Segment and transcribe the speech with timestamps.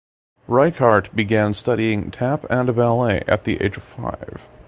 [0.47, 4.41] Richert began studying tap and ballet at the age of five.